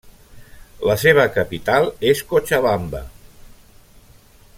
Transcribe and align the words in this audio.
La 0.91 0.95
seva 1.01 1.25
capital 1.35 1.85
és 2.13 2.23
Cochabamba. 2.31 3.03